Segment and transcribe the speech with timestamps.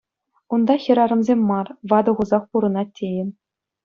[0.53, 3.29] Унта хӗрарӑмсем мар, ватӑ хусах пурӑнать тейӗн.